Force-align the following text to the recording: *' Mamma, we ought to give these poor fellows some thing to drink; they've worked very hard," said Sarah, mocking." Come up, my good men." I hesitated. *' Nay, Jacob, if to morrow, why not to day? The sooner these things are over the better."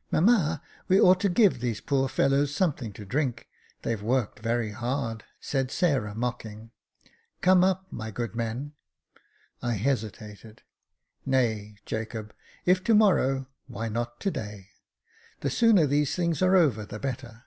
*' 0.00 0.10
Mamma, 0.10 0.62
we 0.88 0.98
ought 0.98 1.20
to 1.20 1.28
give 1.28 1.60
these 1.60 1.82
poor 1.82 2.08
fellows 2.08 2.54
some 2.56 2.72
thing 2.72 2.90
to 2.94 3.04
drink; 3.04 3.46
they've 3.82 4.00
worked 4.02 4.38
very 4.38 4.70
hard," 4.70 5.24
said 5.40 5.70
Sarah, 5.70 6.14
mocking." 6.14 6.70
Come 7.42 7.62
up, 7.62 7.92
my 7.92 8.10
good 8.10 8.34
men." 8.34 8.72
I 9.60 9.74
hesitated. 9.74 10.62
*' 10.96 11.26
Nay, 11.26 11.76
Jacob, 11.84 12.32
if 12.64 12.82
to 12.84 12.94
morrow, 12.94 13.46
why 13.66 13.90
not 13.90 14.20
to 14.20 14.30
day? 14.30 14.70
The 15.40 15.50
sooner 15.50 15.86
these 15.86 16.16
things 16.16 16.40
are 16.40 16.56
over 16.56 16.86
the 16.86 16.98
better." 16.98 17.42